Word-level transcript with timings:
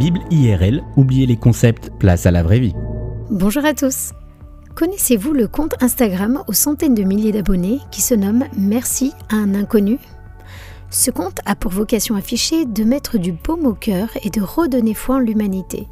Bible 0.00 0.20
IRL, 0.30 0.82
oubliez 0.96 1.26
les 1.26 1.36
concepts, 1.36 1.90
place 1.98 2.24
à 2.24 2.30
la 2.30 2.42
vraie 2.42 2.58
vie. 2.58 2.72
Bonjour 3.30 3.66
à 3.66 3.74
tous. 3.74 4.12
Connaissez-vous 4.74 5.34
le 5.34 5.46
compte 5.46 5.74
Instagram 5.82 6.42
aux 6.48 6.54
centaines 6.54 6.94
de 6.94 7.02
milliers 7.02 7.32
d'abonnés 7.32 7.80
qui 7.90 8.00
se 8.00 8.14
nomme 8.14 8.46
Merci 8.56 9.12
à 9.28 9.34
un 9.34 9.54
inconnu? 9.54 9.98
Ce 10.88 11.10
compte 11.10 11.40
a 11.44 11.54
pour 11.54 11.70
vocation 11.70 12.14
affichée 12.14 12.64
de 12.64 12.82
mettre 12.82 13.18
du 13.18 13.32
baume 13.32 13.66
au 13.66 13.74
cœur 13.74 14.08
et 14.22 14.30
de 14.30 14.40
redonner 14.40 14.94
foi 14.94 15.16
en 15.16 15.18
l'humanité. 15.18 15.86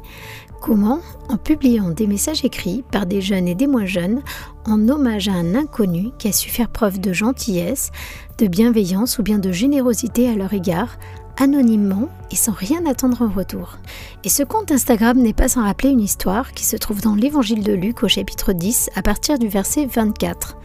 Comment? 0.59 1.01
En 1.29 1.37
publiant 1.37 1.91
des 1.91 2.07
messages 2.07 2.43
écrits 2.43 2.83
par 2.91 3.05
des 3.05 3.21
jeunes 3.21 3.47
et 3.47 3.53
des 3.53 3.67
moins 3.67 3.85
jeunes 3.85 4.23
en 4.65 4.89
hommage 4.89 5.29
à 5.29 5.33
un 5.33 5.53
inconnu 5.53 6.09
qui 6.17 6.27
a 6.27 6.31
su 6.31 6.49
faire 6.49 6.69
preuve 6.69 6.99
de 6.99 7.13
gentillesse, 7.13 7.91
de 8.39 8.47
bienveillance 8.47 9.19
ou 9.19 9.23
bien 9.23 9.37
de 9.37 9.51
générosité 9.51 10.27
à 10.27 10.33
leur 10.33 10.51
égard, 10.51 10.97
anonymement 11.39 12.09
et 12.31 12.35
sans 12.35 12.51
rien 12.51 12.85
attendre 12.85 13.21
en 13.21 13.29
retour. 13.29 13.77
Et 14.25 14.29
ce 14.29 14.43
compte 14.43 14.71
Instagram 14.71 15.17
n'est 15.17 15.33
pas 15.33 15.47
sans 15.47 15.63
rappeler 15.63 15.89
une 15.89 16.01
histoire 16.01 16.51
qui 16.51 16.65
se 16.65 16.75
trouve 16.75 16.99
dans 16.99 17.15
l'évangile 17.15 17.63
de 17.63 17.71
Luc 17.71 18.03
au 18.03 18.09
chapitre 18.09 18.51
10 18.51 18.89
à 18.95 19.01
partir 19.01 19.39
du 19.39 19.47
verset 19.47 19.85
24. 19.85 20.57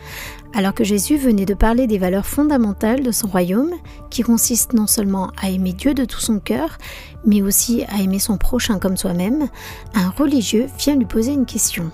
Alors 0.55 0.75
que 0.75 0.83
Jésus 0.83 1.17
venait 1.17 1.47
de 1.47 1.55
parler 1.55 1.87
des 1.87 1.99
valeurs 1.99 2.27
fondamentales 2.27 3.05
de 3.05 3.13
son 3.13 3.29
royaume, 3.29 3.71
qui 4.11 4.23
consistent 4.23 4.73
non 4.73 4.89
seulement 4.89 5.31
à 5.41 5.51
aimer 5.51 5.73
Dieu 5.73 5.95
de 5.95 6.05
tout 6.05 6.19
son 6.19 6.41
cœur, 6.41 6.79
mais 7.25 7.43
aussi 7.43 7.85
à 7.85 8.03
aimer 8.03 8.19
son 8.19 8.39
prochain 8.39 8.81
comme 8.81 8.97
soi-même, 8.97 9.49
un 9.95 10.11
religieux 10.11 10.67
vient 10.77 10.97
lui 10.97 11.07
poser 11.07 11.33
une 11.33 11.47
question. 11.47 11.93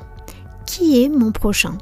Qui 0.64 1.04
est 1.04 1.10
mon 1.10 1.30
prochain? 1.30 1.76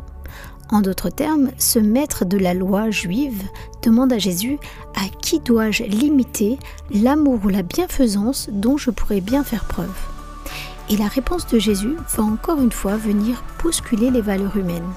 En 0.71 0.83
d'autres 0.83 1.09
termes, 1.09 1.51
ce 1.57 1.79
maître 1.79 2.25
de 2.25 2.37
la 2.37 2.53
loi 2.53 2.91
juive 2.91 3.43
demande 3.83 4.13
à 4.13 4.19
Jésus 4.19 4.59
à 4.95 5.09
qui 5.21 5.41
dois-je 5.41 5.85
limiter 5.85 6.59
l'amour 6.91 7.41
ou 7.45 7.49
la 7.49 7.63
bienfaisance 7.63 8.49
dont 8.53 8.77
je 8.77 8.91
pourrais 8.91 9.21
bien 9.21 9.45
faire 9.45 9.65
preuve? 9.65 9.95
Et 10.91 10.97
la 10.97 11.07
réponse 11.07 11.47
de 11.47 11.59
Jésus 11.59 11.97
va 12.17 12.23
encore 12.23 12.61
une 12.61 12.73
fois 12.73 12.97
venir 12.97 13.43
bousculer 13.63 14.11
les 14.11 14.23
valeurs 14.23 14.57
humaines. 14.57 14.91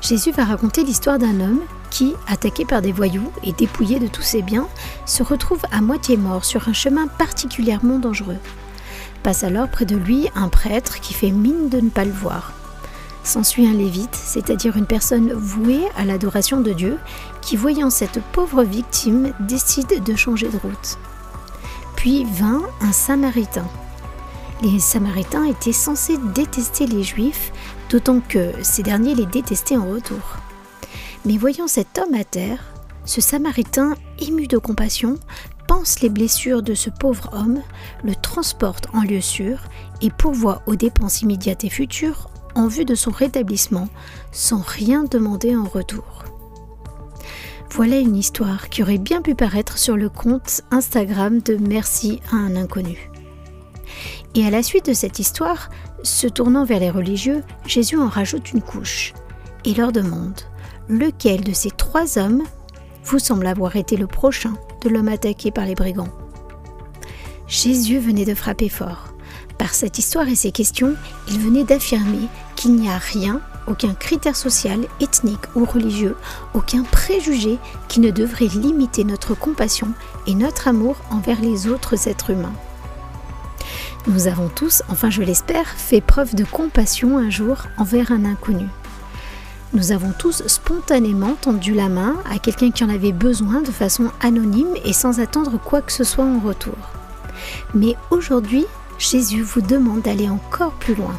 Jésus 0.00 0.32
va 0.32 0.44
raconter 0.44 0.84
l'histoire 0.84 1.18
d'un 1.18 1.40
homme 1.40 1.62
qui, 1.90 2.14
attaqué 2.26 2.66
par 2.66 2.82
des 2.82 2.92
voyous 2.92 3.32
et 3.42 3.52
dépouillé 3.52 3.98
de 3.98 4.06
tous 4.06 4.22
ses 4.22 4.42
biens, 4.42 4.68
se 5.06 5.22
retrouve 5.22 5.62
à 5.72 5.80
moitié 5.80 6.16
mort 6.16 6.44
sur 6.44 6.68
un 6.68 6.74
chemin 6.74 7.06
particulièrement 7.06 7.98
dangereux. 7.98 8.36
Passe 9.22 9.44
alors 9.44 9.68
près 9.68 9.86
de 9.86 9.96
lui 9.96 10.28
un 10.34 10.48
prêtre 10.48 11.00
qui 11.00 11.14
fait 11.14 11.30
mine 11.30 11.70
de 11.70 11.80
ne 11.80 11.88
pas 11.88 12.04
le 12.04 12.12
voir. 12.12 12.52
S'ensuit 13.24 13.66
un 13.66 13.72
lévite, 13.72 14.14
c'est-à-dire 14.14 14.76
une 14.76 14.86
personne 14.86 15.32
vouée 15.32 15.82
à 15.96 16.04
l'adoration 16.04 16.60
de 16.60 16.74
Dieu, 16.74 16.98
qui 17.40 17.56
voyant 17.56 17.88
cette 17.88 18.22
pauvre 18.32 18.62
victime 18.62 19.32
décide 19.40 20.04
de 20.04 20.14
changer 20.14 20.48
de 20.48 20.58
route. 20.58 20.98
Puis 21.96 22.24
vint 22.24 22.62
un 22.82 22.92
samaritain. 22.92 23.66
Les 24.62 24.78
samaritains 24.78 25.44
étaient 25.44 25.72
censés 25.72 26.18
détester 26.34 26.86
les 26.86 27.02
juifs, 27.02 27.50
d'autant 27.88 28.20
que 28.20 28.52
ces 28.62 28.82
derniers 28.82 29.14
les 29.14 29.26
détestaient 29.26 29.78
en 29.78 29.88
retour. 29.88 30.36
Mais 31.24 31.38
voyant 31.38 31.66
cet 31.66 31.98
homme 31.98 32.14
à 32.14 32.24
terre, 32.24 32.74
ce 33.06 33.22
samaritain, 33.22 33.94
ému 34.18 34.46
de 34.46 34.58
compassion, 34.58 35.18
pense 35.66 36.00
les 36.00 36.10
blessures 36.10 36.62
de 36.62 36.74
ce 36.74 36.90
pauvre 36.90 37.30
homme, 37.32 37.62
le 38.04 38.14
transporte 38.14 38.86
en 38.92 39.00
lieu 39.00 39.22
sûr 39.22 39.60
et 40.02 40.10
pourvoit 40.10 40.62
aux 40.66 40.76
dépenses 40.76 41.22
immédiates 41.22 41.64
et 41.64 41.70
futures 41.70 42.28
en 42.54 42.68
vue 42.68 42.84
de 42.84 42.94
son 42.94 43.10
rétablissement 43.10 43.88
sans 44.32 44.60
rien 44.60 45.04
demander 45.04 45.56
en 45.56 45.64
retour. 45.64 46.24
Voilà 47.70 47.98
une 47.98 48.16
histoire 48.16 48.68
qui 48.68 48.82
aurait 48.82 48.98
bien 48.98 49.20
pu 49.20 49.34
paraître 49.34 49.78
sur 49.78 49.96
le 49.96 50.08
compte 50.08 50.62
Instagram 50.70 51.40
de 51.40 51.56
Merci 51.56 52.20
à 52.30 52.36
un 52.36 52.54
inconnu. 52.54 53.10
Et 54.36 54.46
à 54.46 54.50
la 54.50 54.62
suite 54.62 54.86
de 54.86 54.92
cette 54.92 55.18
histoire, 55.18 55.70
se 56.02 56.26
tournant 56.26 56.64
vers 56.64 56.80
les 56.80 56.90
religieux, 56.90 57.42
Jésus 57.66 57.98
en 57.98 58.08
rajoute 58.08 58.52
une 58.52 58.62
couche 58.62 59.12
et 59.64 59.74
leur 59.74 59.90
demande 59.90 60.40
lequel 60.88 61.42
de 61.42 61.52
ces 61.52 61.70
trois 61.70 62.18
hommes 62.18 62.42
vous 63.04 63.18
semble 63.18 63.46
avoir 63.46 63.76
été 63.76 63.96
le 63.96 64.06
prochain 64.06 64.54
de 64.82 64.88
l'homme 64.88 65.08
attaqué 65.08 65.50
par 65.50 65.66
les 65.66 65.74
brigands? 65.74 66.12
Jésus 67.46 67.98
venait 67.98 68.24
de 68.24 68.34
frapper 68.34 68.68
fort. 68.68 69.14
Par 69.58 69.74
cette 69.74 69.98
histoire 69.98 70.28
et 70.28 70.34
ces 70.34 70.52
questions, 70.52 70.94
il 71.28 71.38
venait 71.38 71.64
d'affirmer 71.64 72.28
qu'il 72.54 72.74
n'y 72.76 72.88
a 72.88 72.98
rien, 72.98 73.40
aucun 73.66 73.94
critère 73.94 74.36
social, 74.36 74.86
ethnique 75.00 75.46
ou 75.54 75.64
religieux, 75.64 76.16
aucun 76.54 76.82
préjugé 76.82 77.58
qui 77.88 78.00
ne 78.00 78.10
devrait 78.10 78.46
limiter 78.46 79.04
notre 79.04 79.34
compassion 79.34 79.88
et 80.26 80.34
notre 80.34 80.68
amour 80.68 80.96
envers 81.10 81.40
les 81.40 81.68
autres 81.68 82.08
êtres 82.08 82.30
humains. 82.30 82.54
Nous 84.06 84.26
avons 84.26 84.48
tous, 84.48 84.82
enfin 84.88 85.08
je 85.08 85.22
l'espère, 85.22 85.66
fait 85.66 86.02
preuve 86.02 86.34
de 86.34 86.44
compassion 86.44 87.16
un 87.16 87.30
jour 87.30 87.64
envers 87.78 88.12
un 88.12 88.24
inconnu. 88.24 88.66
Nous 89.72 89.92
avons 89.92 90.12
tous 90.16 90.46
spontanément 90.46 91.34
tendu 91.40 91.74
la 91.74 91.88
main 91.88 92.16
à 92.30 92.38
quelqu'un 92.38 92.70
qui 92.70 92.84
en 92.84 92.90
avait 92.90 93.12
besoin 93.12 93.60
de 93.62 93.72
façon 93.72 94.10
anonyme 94.20 94.76
et 94.84 94.92
sans 94.92 95.20
attendre 95.20 95.58
quoi 95.58 95.80
que 95.80 95.90
ce 95.90 96.04
soit 96.04 96.24
en 96.24 96.38
retour. 96.38 96.76
Mais 97.74 97.96
aujourd'hui, 98.10 98.66
Jésus 98.98 99.42
vous 99.42 99.62
demande 99.62 100.02
d'aller 100.02 100.28
encore 100.28 100.72
plus 100.72 100.94
loin. 100.94 101.18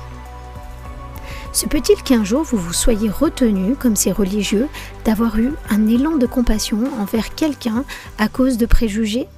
Se 1.56 1.68
peut-il 1.68 1.96
qu'un 2.04 2.26
jour 2.26 2.44
vous 2.44 2.58
vous 2.58 2.74
soyez 2.74 3.10
retenu, 3.10 3.76
comme 3.76 3.96
ces 3.96 4.12
religieux, 4.12 4.68
d'avoir 5.06 5.40
eu 5.40 5.54
un 5.70 5.88
élan 5.88 6.18
de 6.18 6.26
compassion 6.26 6.84
envers 7.00 7.34
quelqu'un 7.34 7.86
à 8.18 8.28
cause 8.28 8.58
de 8.58 8.66
préjugés? 8.66 9.30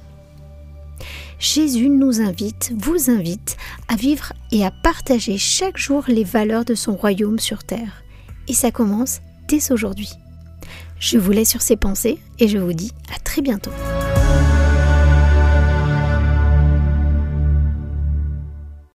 Jésus 1.38 1.88
nous 1.88 2.20
invite, 2.20 2.72
vous 2.76 3.08
invite, 3.08 3.56
à 3.86 3.94
vivre 3.94 4.32
et 4.50 4.66
à 4.66 4.72
partager 4.72 5.38
chaque 5.38 5.76
jour 5.78 6.02
les 6.08 6.24
valeurs 6.24 6.64
de 6.64 6.74
son 6.74 6.96
royaume 6.96 7.38
sur 7.38 7.62
terre. 7.62 8.02
Et 8.48 8.52
ça 8.52 8.72
commence 8.72 9.20
dès 9.46 9.70
aujourd'hui. 9.70 10.10
Je 10.98 11.18
vous 11.18 11.30
laisse 11.30 11.50
sur 11.50 11.62
ces 11.62 11.76
pensées 11.76 12.18
et 12.40 12.48
je 12.48 12.58
vous 12.58 12.72
dis 12.72 12.90
à 13.14 13.20
très 13.20 13.42
bientôt. 13.42 13.70